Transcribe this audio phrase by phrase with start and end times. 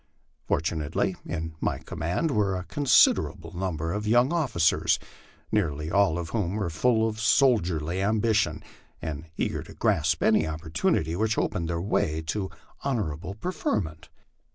[0.47, 4.97] Fortunately, in my command were a considerable number of young officers,
[5.51, 8.63] nearly all of whom were full of soldierly ambition,
[8.99, 12.49] and eager to grasp any opportunity which opened the way to
[12.83, 14.09] honorable preferment.